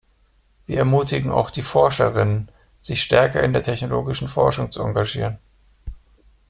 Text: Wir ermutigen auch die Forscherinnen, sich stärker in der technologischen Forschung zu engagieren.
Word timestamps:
Wir 0.65 0.79
ermutigen 0.79 1.29
auch 1.29 1.51
die 1.51 1.61
Forscherinnen, 1.61 2.49
sich 2.81 3.03
stärker 3.03 3.43
in 3.43 3.53
der 3.53 3.61
technologischen 3.61 4.27
Forschung 4.27 4.71
zu 4.71 4.81
engagieren. 4.81 5.37